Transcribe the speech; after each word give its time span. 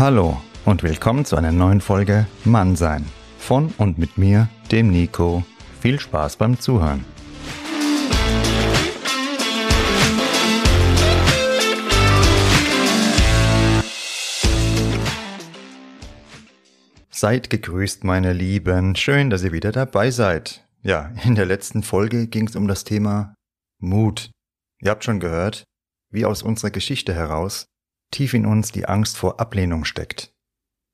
Hallo 0.00 0.40
und 0.64 0.82
willkommen 0.82 1.26
zu 1.26 1.36
einer 1.36 1.52
neuen 1.52 1.82
Folge 1.82 2.26
Mannsein. 2.46 3.04
Von 3.36 3.74
und 3.76 3.98
mit 3.98 4.16
mir, 4.16 4.48
dem 4.72 4.90
Nico. 4.90 5.44
Viel 5.78 6.00
Spaß 6.00 6.36
beim 6.36 6.58
Zuhören. 6.58 7.04
Seid 17.10 17.50
gegrüßt, 17.50 18.02
meine 18.02 18.32
Lieben. 18.32 18.96
Schön, 18.96 19.28
dass 19.28 19.42
ihr 19.42 19.52
wieder 19.52 19.70
dabei 19.70 20.10
seid. 20.10 20.66
Ja, 20.82 21.12
in 21.24 21.34
der 21.34 21.44
letzten 21.44 21.82
Folge 21.82 22.26
ging 22.26 22.48
es 22.48 22.56
um 22.56 22.66
das 22.66 22.84
Thema 22.84 23.34
Mut. 23.78 24.30
Ihr 24.80 24.92
habt 24.92 25.04
schon 25.04 25.20
gehört, 25.20 25.64
wie 26.10 26.24
aus 26.24 26.42
unserer 26.42 26.70
Geschichte 26.70 27.12
heraus 27.12 27.66
tief 28.10 28.34
in 28.34 28.46
uns 28.46 28.72
die 28.72 28.86
Angst 28.86 29.16
vor 29.16 29.40
Ablehnung 29.40 29.84
steckt. 29.84 30.32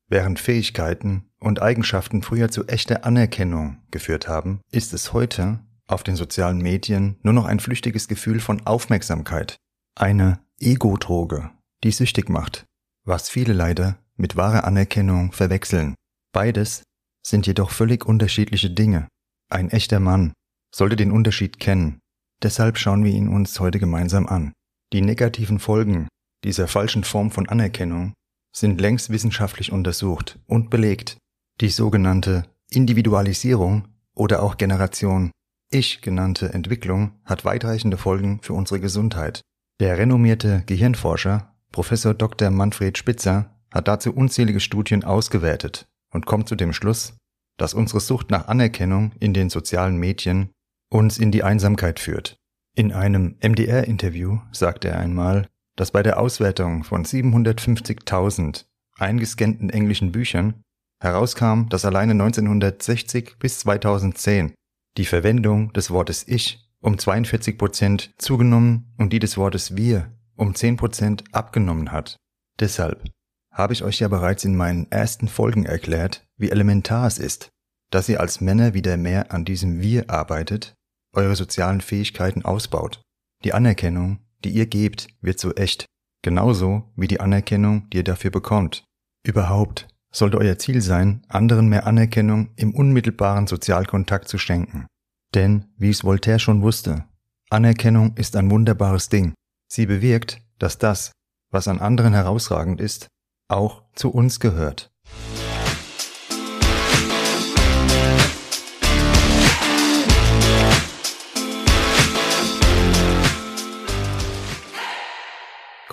Während 0.09 0.39
Fähigkeiten 0.39 1.31
und 1.41 1.61
Eigenschaften 1.61 2.23
früher 2.23 2.51
zu 2.51 2.67
echter 2.67 3.05
Anerkennung 3.05 3.83
geführt 3.91 4.29
haben, 4.29 4.61
ist 4.71 4.93
es 4.93 5.13
heute 5.13 5.61
auf 5.89 6.03
den 6.03 6.17
sozialen 6.17 6.59
Medien 6.59 7.17
nur 7.23 7.33
noch 7.33 7.45
ein 7.47 7.61
flüchtiges 7.61 8.09
Gefühl 8.09 8.41
von 8.41 8.67
Aufmerksamkeit, 8.67 9.57
eine 9.95 10.41
Ego-Droge, 10.61 11.51
die 11.83 11.91
süchtig 11.91 12.29
macht, 12.29 12.65
was 13.05 13.29
viele 13.29 13.53
leider 13.53 13.99
mit 14.17 14.37
wahrer 14.37 14.65
Anerkennung 14.65 15.33
verwechseln. 15.33 15.95
Beides 16.33 16.83
sind 17.27 17.47
jedoch 17.47 17.71
völlig 17.71 18.05
unterschiedliche 18.05 18.71
Dinge. 18.71 19.09
Ein 19.51 19.71
echter 19.71 20.01
Mann 20.01 20.33
sollte 20.75 20.97
den 20.97 21.13
Unterschied 21.13 21.59
kennen. 21.59 21.99
Deshalb 22.43 22.79
schauen 22.79 23.05
wir 23.05 23.13
ihn 23.13 23.29
uns 23.29 23.59
heute 23.61 23.79
gemeinsam 23.79 24.27
an. 24.27 24.53
Die 24.93 25.01
negativen 25.01 25.59
Folgen 25.59 26.09
dieser 26.45 26.69
falschen 26.69 27.05
Form 27.05 27.31
von 27.31 27.49
Anerkennung 27.49 28.15
sind 28.55 28.81
längst 28.81 29.11
wissenschaftlich 29.11 29.73
untersucht 29.73 30.39
und 30.47 30.71
belegt. 30.71 31.19
Die 31.61 31.69
sogenannte 31.69 32.45
Individualisierung 32.71 33.89
oder 34.15 34.43
auch 34.43 34.57
Generation 34.57 35.31
Ich 35.71 36.01
genannte 36.01 36.53
Entwicklung 36.53 37.13
hat 37.25 37.45
weitreichende 37.45 37.97
Folgen 37.97 38.41
für 38.43 38.55
unsere 38.55 38.81
Gesundheit. 38.81 39.41
Der 39.81 39.99
renommierte 39.99 40.63
Gehirnforscher 40.67 41.55
Professor 41.73 42.15
Dr. 42.15 42.51
Manfred 42.51 42.97
Spitzer 42.97 43.55
hat 43.71 43.89
dazu 43.89 44.15
unzählige 44.15 44.61
Studien 44.61 45.05
ausgewertet 45.05 45.87
und 46.13 46.25
kommt 46.25 46.49
zu 46.49 46.57
dem 46.57 46.73
Schluss, 46.73 47.15
dass 47.59 47.75
unsere 47.75 48.01
Sucht 48.01 48.31
nach 48.31 48.49
Anerkennung 48.49 49.13
in 49.21 49.35
den 49.35 49.51
sozialen 49.51 49.97
Medien 49.97 50.51
uns 50.91 51.19
in 51.19 51.33
die 51.33 51.43
Einsamkeit 51.43 52.01
führt. 52.01 52.37
In 52.75 52.93
einem 52.93 53.37
MDR-Interview 53.43 54.39
sagte 54.53 54.89
er 54.89 54.99
einmal, 54.99 55.49
dass 55.77 55.91
bei 55.91 56.03
der 56.03 56.19
Auswertung 56.19 56.85
von 56.85 57.05
750.000 57.05 58.65
eingescannten 58.99 59.71
englischen 59.71 60.13
Büchern 60.13 60.63
herauskam, 61.01 61.69
dass 61.69 61.85
alleine 61.85 62.13
1960 62.13 63.39
bis 63.39 63.61
2010 63.61 64.55
die 64.97 65.05
Verwendung 65.05 65.73
des 65.73 65.91
Wortes 65.91 66.27
Ich 66.27 66.67
um 66.81 66.99
42 66.99 67.59
Prozent 67.59 68.13
zugenommen 68.19 68.95
und 68.97 69.13
die 69.13 69.19
des 69.19 69.37
Wortes 69.37 69.77
Wir 69.77 70.13
um 70.37 70.55
10 70.55 70.77
Prozent 70.77 71.25
abgenommen 71.33 71.93
hat. 71.93 72.17
Deshalb 72.61 73.05
habe 73.53 73.73
ich 73.73 73.83
euch 73.83 74.01
ja 74.01 74.09
bereits 74.09 74.45
in 74.45 74.57
meinen 74.57 74.91
ersten 74.91 75.29
Folgen 75.29 75.65
erklärt, 75.65 76.27
wie 76.37 76.51
elementar 76.51 77.07
es 77.07 77.19
ist, 77.19 77.49
dass 77.91 78.09
ihr 78.09 78.21
als 78.21 78.41
Männer 78.41 78.75
wieder 78.75 78.97
mehr 78.97 79.33
an 79.33 79.45
diesem 79.45 79.81
Wir 79.81 80.11
arbeitet, 80.11 80.75
eure 81.15 81.37
sozialen 81.37 81.81
Fähigkeiten 81.81 82.45
ausbaut. 82.45 83.01
Die 83.45 83.55
Anerkennung, 83.55 84.19
die 84.45 84.51
ihr 84.51 84.67
gebt, 84.67 85.09
wird 85.21 85.39
so 85.39 85.53
echt, 85.55 85.87
genauso 86.23 86.93
wie 86.97 87.09
die 87.09 87.21
Anerkennung, 87.21 87.89
die 87.91 87.99
ihr 87.99 88.05
dafür 88.05 88.31
bekommt. 88.31 88.85
Überhaupt 89.25 89.89
sollte 90.13 90.39
euer 90.39 90.59
Ziel 90.59 90.81
sein, 90.81 91.23
anderen 91.29 91.69
mehr 91.69 91.87
Anerkennung 91.87 92.51
im 92.57 92.75
unmittelbaren 92.75 93.47
Sozialkontakt 93.47 94.29
zu 94.29 94.39
schenken. 94.39 94.87
Denn, 95.35 95.67
wie 95.77 95.91
es 95.91 96.05
Voltaire 96.05 96.39
schon 96.39 96.63
wusste, 96.63 97.05
Anerkennung 97.51 98.17
ist 98.17 98.37
ein 98.37 98.51
wunderbares 98.51 99.09
Ding. 99.09 99.35
Sie 99.69 99.87
bewirkt, 99.87 100.41
dass 100.59 100.79
das, 100.79 101.13
was 101.51 101.69
an 101.69 101.81
anderen 101.81 102.15
herausragend 102.15 102.81
ist, 102.81 103.09
auch 103.49 103.83
zu 103.95 104.11
uns 104.11 104.41
gehört. 104.41 104.91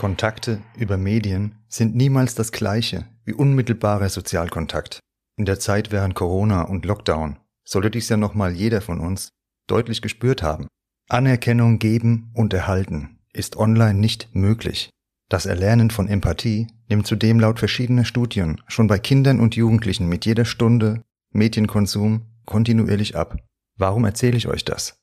Kontakte 0.03 0.59
über 0.77 0.97
Medien 0.97 1.63
sind 1.69 1.95
niemals 1.95 2.35
das 2.35 2.51
gleiche 2.51 3.05
wie 3.23 3.31
unmittelbarer 3.31 4.09
Sozialkontakt. 4.09 4.99
In 5.37 5.45
der 5.45 5.59
Zeit 5.59 5.93
während 5.93 6.13
Corona 6.13 6.63
und 6.63 6.83
Lockdown 6.83 7.37
sollte 7.63 7.89
dies 7.89 8.09
ja 8.09 8.17
nochmal 8.17 8.51
jeder 8.51 8.81
von 8.81 8.99
uns 8.99 9.29
deutlich 9.65 10.01
gespürt 10.01 10.43
haben. 10.43 10.67
Anerkennung 11.07 11.79
geben 11.79 12.31
und 12.33 12.53
erhalten 12.53 13.17
ist 13.31 13.55
online 13.55 13.97
nicht 13.97 14.27
möglich. 14.35 14.89
Das 15.29 15.45
Erlernen 15.45 15.89
von 15.89 16.09
Empathie 16.09 16.67
nimmt 16.89 17.07
zudem 17.07 17.39
laut 17.39 17.59
verschiedener 17.59 18.03
Studien 18.03 18.61
schon 18.67 18.87
bei 18.87 18.99
Kindern 18.99 19.39
und 19.39 19.55
Jugendlichen 19.55 20.09
mit 20.09 20.25
jeder 20.25 20.43
Stunde 20.43 21.01
Medienkonsum 21.31 22.23
kontinuierlich 22.45 23.15
ab. 23.15 23.37
Warum 23.77 24.03
erzähle 24.03 24.35
ich 24.35 24.49
euch 24.49 24.65
das? 24.65 25.01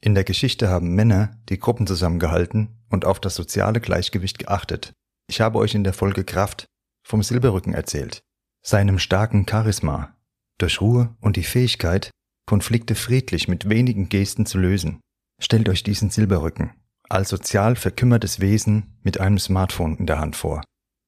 In 0.00 0.14
der 0.14 0.24
Geschichte 0.24 0.68
haben 0.68 0.94
Männer 0.94 1.36
die 1.48 1.58
Gruppen 1.58 1.86
zusammengehalten 1.86 2.68
und 2.88 3.04
auf 3.04 3.20
das 3.20 3.34
soziale 3.34 3.80
Gleichgewicht 3.80 4.38
geachtet. 4.38 4.92
Ich 5.28 5.40
habe 5.40 5.58
euch 5.58 5.74
in 5.74 5.82
der 5.82 5.92
Folge 5.92 6.24
Kraft 6.24 6.66
vom 7.04 7.22
Silberrücken 7.22 7.74
erzählt, 7.74 8.20
seinem 8.64 8.98
starken 8.98 9.46
Charisma, 9.48 10.16
durch 10.58 10.80
Ruhe 10.80 11.16
und 11.20 11.36
die 11.36 11.42
Fähigkeit, 11.42 12.10
Konflikte 12.46 12.94
friedlich 12.94 13.48
mit 13.48 13.68
wenigen 13.68 14.08
Gesten 14.08 14.46
zu 14.46 14.58
lösen. 14.58 15.00
Stellt 15.40 15.68
euch 15.68 15.82
diesen 15.82 16.10
Silberrücken 16.10 16.72
als 17.10 17.30
sozial 17.30 17.74
verkümmertes 17.74 18.40
Wesen 18.40 18.98
mit 19.02 19.18
einem 19.18 19.38
Smartphone 19.38 19.96
in 19.96 20.06
der 20.06 20.18
Hand 20.18 20.36
vor. 20.36 20.62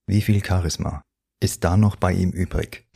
Wie 0.06 0.22
viel 0.22 0.44
Charisma 0.44 1.02
ist 1.42 1.62
da 1.62 1.76
noch 1.76 1.96
bei 1.96 2.12
ihm 2.12 2.30
übrig? 2.30 2.86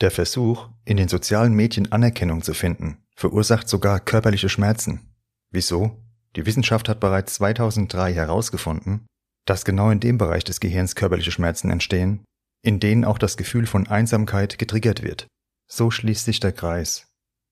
Der 0.00 0.10
Versuch, 0.10 0.68
in 0.84 0.98
den 0.98 1.08
sozialen 1.08 1.54
Medien 1.54 1.90
Anerkennung 1.90 2.42
zu 2.42 2.52
finden, 2.52 2.98
verursacht 3.14 3.68
sogar 3.68 3.98
körperliche 3.98 4.50
Schmerzen. 4.50 5.14
Wieso? 5.50 6.02
Die 6.36 6.44
Wissenschaft 6.44 6.88
hat 6.90 7.00
bereits 7.00 7.34
2003 7.34 8.12
herausgefunden, 8.12 9.06
dass 9.46 9.64
genau 9.64 9.90
in 9.90 10.00
dem 10.00 10.18
Bereich 10.18 10.44
des 10.44 10.60
Gehirns 10.60 10.96
körperliche 10.96 11.30
Schmerzen 11.30 11.70
entstehen, 11.70 12.24
in 12.62 12.78
denen 12.78 13.06
auch 13.06 13.16
das 13.16 13.38
Gefühl 13.38 13.66
von 13.66 13.86
Einsamkeit 13.86 14.58
getriggert 14.58 15.02
wird. 15.02 15.28
So 15.66 15.90
schließt 15.90 16.26
sich 16.26 16.40
der 16.40 16.52
Kreis. 16.52 17.06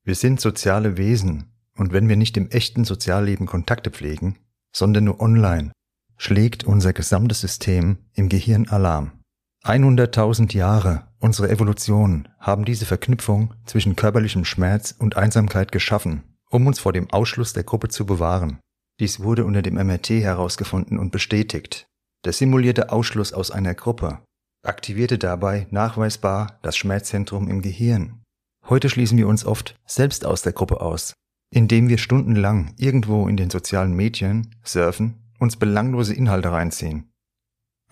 Wir 0.05 0.15
sind 0.15 0.39
soziale 0.39 0.99
Wesen, 0.99 1.51
und 1.77 1.93
wenn 1.93 2.09
wir 2.09 2.17
nicht 2.17 2.37
im 2.37 2.51
echten 2.51 2.85
Sozialleben 2.85 3.47
Kontakte 3.47 3.91
pflegen, 3.91 4.39
sondern 4.71 5.05
nur 5.05 5.21
online, 5.21 5.73
schlägt 6.19 6.65
unser 6.65 6.93
gesamtes 6.93 7.41
System 7.41 7.99
im 8.13 8.29
Gehirn 8.29 8.69
Alarm. 8.69 9.24
100.000 9.65 10.55
Jahre 10.55 11.09
unserer 11.21 11.49
Evolution 11.49 12.29
haben 12.39 12.67
diese 12.67 12.85
Verknüpfung 12.85 13.55
zwischen 13.65 13.97
körperlichem 13.97 14.45
Schmerz 14.45 14.95
und 14.99 15.17
Einsamkeit 15.17 15.73
geschaffen, 15.73 16.23
um 16.51 16.67
uns 16.67 16.81
vor 16.81 16.93
dem 16.93 17.11
Ausschluss 17.11 17.55
der 17.55 17.65
Gruppe 17.65 17.89
zu 17.89 18.05
bewahren. 18.05 18.59
Dies 19.01 19.21
wurde 19.21 19.47
unter 19.47 19.63
dem 19.63 19.77
MRT 19.77 20.11
herausgefunden 20.11 20.99
und 20.99 21.13
bestätigt. 21.13 21.87
Der 22.27 22.35
simulierte 22.35 22.93
Ausschluss 22.93 23.33
aus 23.33 23.51
einer 23.51 23.75
Gruppe 23.75 24.19
aktivierte 24.63 25.17
dabei 25.17 25.67
nachweisbar 25.71 26.59
das 26.61 26.77
Schmerzzentrum 26.77 27.49
im 27.49 27.63
Gehirn. 27.63 28.23
Heute 28.69 28.91
schließen 28.91 29.17
wir 29.17 29.29
uns 29.29 29.47
oft 29.47 29.77
selbst 29.87 30.27
aus 30.27 30.43
der 30.43 30.53
Gruppe 30.53 30.83
aus, 30.83 31.15
indem 31.51 31.89
wir 31.89 31.97
stundenlang 31.97 32.75
irgendwo 32.77 33.29
in 33.29 33.39
den 33.39 33.49
sozialen 33.49 33.95
Medien 33.95 34.55
surfen, 34.63 35.33
uns 35.39 35.57
belanglose 35.57 36.13
Inhalte 36.13 36.53
reinziehen, 36.53 37.14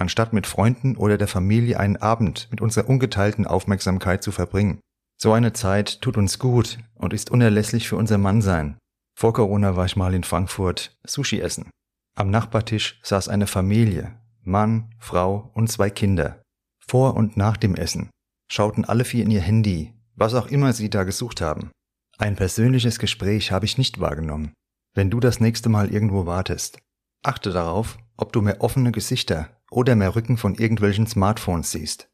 anstatt 0.03 0.33
mit 0.35 0.47
Freunden 0.47 0.97
oder 0.97 1.17
der 1.17 1.29
Familie 1.29 1.81
einen 1.81 1.97
Abend 1.97 2.49
mit 2.51 2.61
unserer 2.61 2.89
ungeteilten 2.89 3.47
Aufmerksamkeit 3.47 4.23
zu 4.23 4.33
verbringen. 4.33 4.81
So 5.17 5.33
eine 5.33 5.53
Zeit 5.53 6.03
tut 6.03 6.19
uns 6.19 6.39
gut 6.39 6.79
und 6.95 7.15
ist 7.15 7.31
unerlässlich 7.31 7.89
für 7.89 7.97
unser 7.97 8.19
Mannsein. 8.19 8.77
Vor 9.17 9.33
Corona 9.33 9.77
war 9.77 9.87
ich 9.87 9.97
mal 9.97 10.13
in 10.15 10.25
Frankfurt 10.25 10.99
Sushi 11.07 11.41
essen. 11.41 11.71
Am 12.17 12.31
Nachbartisch 12.31 13.01
saß 13.03 13.29
eine 13.29 13.47
Familie, 13.47 14.19
Mann, 14.43 14.95
Frau 14.99 15.51
und 15.55 15.71
zwei 15.71 15.89
Kinder. 15.89 16.43
Vor 16.87 17.15
und 17.15 17.37
nach 17.37 17.57
dem 17.57 17.77
Essen 17.77 18.11
schauten 18.51 18.85
alle 18.85 19.05
vier 19.05 19.25
in 19.25 19.31
ihr 19.31 19.41
Handy, 19.41 19.95
was 20.17 20.35
auch 20.35 20.49
immer 20.49 20.73
sie 20.73 20.91
da 20.91 21.05
gesucht 21.05 21.41
haben. 21.41 21.71
Ein 22.19 22.37
persönliches 22.37 22.99
Gespräch 22.99 23.53
habe 23.53 23.65
ich 23.65 23.79
nicht 23.79 24.01
wahrgenommen. 24.01 24.53
Wenn 24.95 25.11
du 25.11 25.21
das 25.21 25.41
nächste 25.41 25.69
Mal 25.69 25.91
irgendwo 25.91 26.27
wartest, 26.27 26.79
achte 27.23 27.51
darauf, 27.51 27.99
ob 28.17 28.33
du 28.33 28.43
mehr 28.43 28.61
offene 28.61 28.93
Gesichter 28.93 29.49
oder 29.73 29.97
mehr 29.97 30.15
Rücken 30.15 30.37
von 30.37 30.55
irgendwelchen 30.55 31.07
Smartphones 31.07 31.71
siehst. 31.71 32.09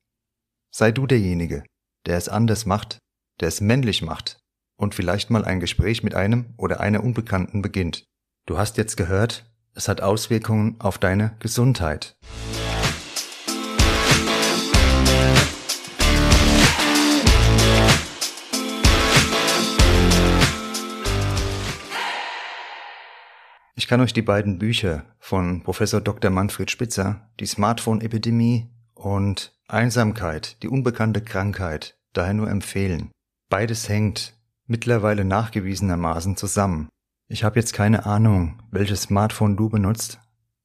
Sei 0.71 0.93
du 0.93 1.07
derjenige, 1.07 1.65
der 2.07 2.17
es 2.17 2.29
anders 2.29 2.67
macht, 2.67 2.99
der 3.41 3.49
es 3.49 3.61
männlich 3.61 4.03
macht 4.03 4.39
und 4.79 4.95
vielleicht 4.95 5.31
mal 5.31 5.45
ein 5.45 5.61
Gespräch 5.61 6.03
mit 6.03 6.15
einem 6.15 6.55
oder 6.57 6.81
einer 6.81 7.03
Unbekannten 7.03 7.61
beginnt. 7.63 8.05
Du 8.47 8.59
hast 8.59 8.77
jetzt 8.77 8.97
gehört, 8.97 9.51
es 9.75 9.89
hat 9.89 10.01
Auswirkungen 10.01 10.77
auf 10.81 10.99
deine 10.99 11.37
Gesundheit. 11.41 12.17
Ich 23.89 23.91
kann 23.91 24.03
euch 24.03 24.13
die 24.13 24.21
beiden 24.21 24.59
Bücher 24.59 25.07
von 25.19 25.63
Professor 25.63 26.03
Dr. 26.03 26.31
Manfred 26.31 26.71
Spitzer, 26.71 27.27
die 27.41 27.47
Smartphone-Epidemie 27.47 28.67
und 28.93 29.57
Einsamkeit, 29.67 30.63
die 30.63 30.69
unbekannte 30.69 31.23
Krankheit, 31.23 31.97
daher 32.13 32.35
nur 32.35 32.51
empfehlen. 32.51 33.11
Beides 33.49 33.89
hängt 33.89 34.35
mittlerweile 34.67 35.25
nachgewiesenermaßen 35.25 36.37
zusammen. 36.37 36.91
Ich 37.29 37.45
habe 37.45 37.59
jetzt 37.59 37.73
keine 37.73 38.05
Ahnung, 38.05 38.61
welches 38.71 39.01
Smartphone 39.05 39.57
du 39.57 39.71
benutzt. 39.71 40.21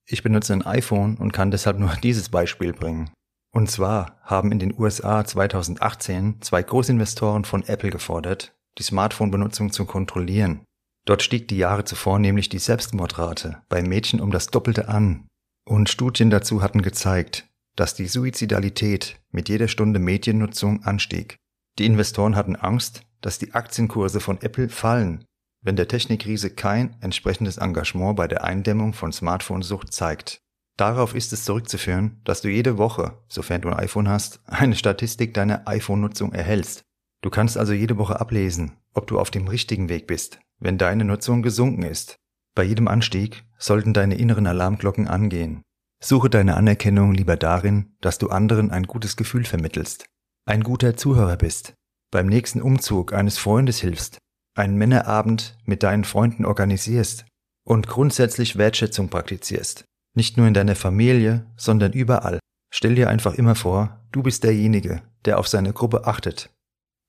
Ich 0.06 0.22
benutze 0.22 0.52
ein 0.52 0.66
iPhone 0.66 1.16
und 1.16 1.31
kann 1.31 1.50
deshalb 1.50 1.80
nur 1.80 1.96
dieses 2.04 2.28
Beispiel 2.28 2.74
bringen. 2.74 3.10
Und 3.54 3.72
zwar 3.72 4.19
haben 4.24 4.52
in 4.52 4.60
den 4.60 4.78
USA 4.78 5.24
2018 5.24 6.42
zwei 6.42 6.62
Großinvestoren 6.62 7.46
von 7.46 7.64
Apple 7.64 7.90
gefordert, 7.90 8.54
die 8.80 8.84
Smartphone-Benutzung 8.84 9.72
zu 9.72 9.86
kontrollieren. 9.86 10.66
Dort 11.06 11.22
stieg 11.22 11.48
die 11.48 11.58
Jahre 11.58 11.84
zuvor 11.84 12.20
nämlich 12.20 12.50
die 12.50 12.60
Selbstmordrate 12.60 13.62
bei 13.70 13.82
Mädchen 13.82 14.22
um 14.22 14.32
das 14.32 14.48
Doppelte 14.48 14.88
an. 14.88 15.28
Und 15.66 15.90
Studien 15.90 16.30
dazu 16.30 16.62
hatten 16.62 16.82
gezeigt, 16.82 17.48
dass 17.76 17.96
die 17.96 18.08
Suizidalität 18.08 19.20
mit 19.32 19.50
jeder 19.50 19.68
Stunde 19.68 20.00
Mediennutzung 20.00 20.84
anstieg. 20.84 21.38
Die 21.80 21.86
Investoren 21.86 22.36
hatten 22.36 22.56
Angst, 22.56 23.02
dass 23.22 23.40
die 23.40 23.54
Aktienkurse 23.54 24.20
von 24.20 24.42
Apple 24.42 24.70
fallen, 24.70 25.26
wenn 25.62 25.76
der 25.76 25.88
Technikriese 25.88 26.50
kein 26.50 26.96
entsprechendes 27.02 27.58
Engagement 27.58 28.16
bei 28.16 28.28
der 28.28 28.44
Eindämmung 28.44 28.94
von 28.94 29.12
Smartphone-Sucht 29.12 29.92
zeigt. 29.92 30.40
Darauf 30.78 31.16
ist 31.16 31.34
es 31.34 31.46
zurückzuführen, 31.46 32.22
dass 32.24 32.42
du 32.42 32.50
jede 32.50 32.78
Woche, 32.78 33.18
sofern 33.28 33.62
du 33.62 33.70
ein 33.70 33.80
iPhone 33.80 34.10
hast, 34.10 34.42
eine 34.46 34.76
Statistik 34.76 35.34
deiner 35.34 35.68
iPhone-Nutzung 35.68 36.34
erhältst. 36.34 36.84
Du 37.22 37.30
kannst 37.30 37.58
also 37.58 37.74
jede 37.74 37.98
Woche 37.98 38.20
ablesen, 38.20 38.78
ob 38.94 39.08
du 39.08 39.20
auf 39.20 39.32
dem 39.32 39.48
richtigen 39.48 39.88
Weg 39.88 40.08
bist, 40.08 40.40
wenn 40.60 40.78
deine 40.78 41.06
Nutzung 41.06 41.42
gesunken 41.42 41.84
ist. 41.84 42.16
Bei 42.56 42.64
jedem 42.64 42.88
Anstieg 42.88 43.44
sollten 43.58 43.94
deine 43.94 44.16
inneren 44.16 44.48
Alarmglocken 44.48 45.08
angehen. 45.08 45.64
Suche 46.04 46.30
deine 46.30 46.56
Anerkennung 46.56 47.14
lieber 47.14 47.38
darin, 47.38 47.96
dass 48.02 48.18
du 48.18 48.30
anderen 48.30 48.72
ein 48.72 48.84
gutes 48.84 49.16
Gefühl 49.16 49.46
vermittelst, 49.46 50.06
ein 50.46 50.64
guter 50.64 50.98
Zuhörer 50.98 51.38
bist, 51.38 51.74
beim 52.12 52.28
nächsten 52.28 52.62
Umzug 52.62 53.14
eines 53.14 53.38
Freundes 53.38 53.80
hilfst, 53.80 54.18
einen 54.56 54.78
Männerabend 54.78 55.58
mit 55.66 55.82
deinen 55.82 56.04
Freunden 56.04 56.46
organisierst 56.46 57.26
und 57.66 57.88
grundsätzlich 57.88 58.58
Wertschätzung 58.58 59.10
praktizierst. 59.10 59.86
Nicht 60.16 60.38
nur 60.38 60.48
in 60.48 60.54
deiner 60.54 60.76
Familie, 60.76 61.48
sondern 61.56 61.94
überall. 61.94 62.40
Stell 62.72 62.96
dir 62.96 63.10
einfach 63.10 63.36
immer 63.36 63.56
vor, 63.56 64.06
du 64.12 64.22
bist 64.22 64.44
derjenige, 64.44 65.02
der 65.26 65.40
auf 65.40 65.48
seine 65.48 65.74
Gruppe 65.74 66.06
achtet. 66.06 66.52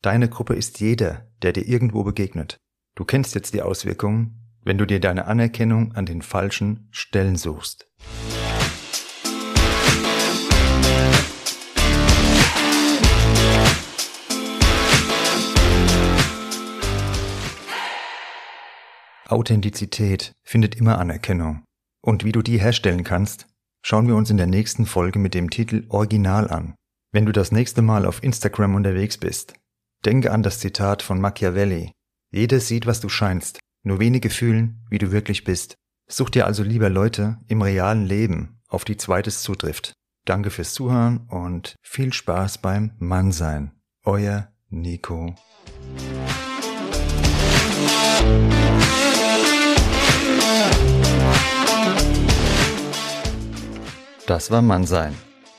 Deine 0.02 0.28
Gruppe 0.28 0.54
ist 0.54 0.80
jeder, 0.80 1.26
der 1.42 1.52
dir 1.52 1.66
irgendwo 1.66 2.04
begegnet. 2.04 2.58
Du 2.96 3.04
kennst 3.04 3.34
jetzt 3.34 3.54
die 3.54 3.62
Auswirkungen, 3.62 4.38
wenn 4.62 4.78
du 4.78 4.86
dir 4.86 5.00
deine 5.00 5.26
Anerkennung 5.26 5.96
an 5.96 6.06
den 6.06 6.22
falschen 6.22 6.86
Stellen 6.92 7.34
suchst. 7.34 7.90
Authentizität 19.26 20.32
findet 20.44 20.76
immer 20.76 20.98
Anerkennung. 20.98 21.64
Und 22.00 22.24
wie 22.24 22.30
du 22.30 22.42
die 22.42 22.60
herstellen 22.60 23.02
kannst, 23.02 23.48
schauen 23.82 24.06
wir 24.06 24.14
uns 24.14 24.30
in 24.30 24.36
der 24.36 24.46
nächsten 24.46 24.86
Folge 24.86 25.18
mit 25.18 25.34
dem 25.34 25.50
Titel 25.50 25.84
Original 25.88 26.48
an. 26.48 26.76
Wenn 27.10 27.26
du 27.26 27.32
das 27.32 27.50
nächste 27.50 27.82
Mal 27.82 28.06
auf 28.06 28.22
Instagram 28.22 28.76
unterwegs 28.76 29.18
bist, 29.18 29.54
denke 30.04 30.30
an 30.30 30.44
das 30.44 30.60
Zitat 30.60 31.02
von 31.02 31.20
Machiavelli. 31.20 31.90
Jeder 32.34 32.58
sieht, 32.58 32.84
was 32.84 32.98
du 32.98 33.08
scheinst, 33.08 33.60
nur 33.84 34.00
wenige 34.00 34.28
fühlen, 34.28 34.84
wie 34.90 34.98
du 34.98 35.12
wirklich 35.12 35.44
bist. 35.44 35.76
Such 36.08 36.30
dir 36.30 36.46
also 36.46 36.64
lieber 36.64 36.90
Leute 36.90 37.38
im 37.46 37.62
realen 37.62 38.06
Leben, 38.06 38.60
auf 38.66 38.84
die 38.84 38.96
zweites 38.96 39.42
zutrifft. 39.42 39.92
Danke 40.24 40.50
fürs 40.50 40.74
Zuhören 40.74 41.28
und 41.28 41.76
viel 41.80 42.12
Spaß 42.12 42.58
beim 42.58 42.90
Mannsein. 42.98 43.70
Euer 44.02 44.48
Nico. 44.68 45.36
Das 54.26 54.50
war 54.50 54.60
Mannsein. 54.60 55.14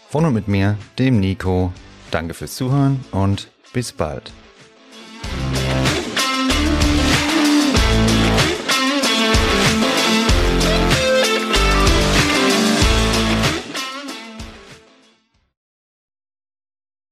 Von 0.10 0.26
und 0.26 0.34
mit 0.34 0.50
mir, 0.50 0.78
dem 1.00 1.22
Nico. 1.22 1.72
Danke 2.12 2.34
fürs 2.34 2.56
Zuhören 2.56 3.00
und 3.12 3.50
bis 3.72 3.94
bald. 3.94 4.34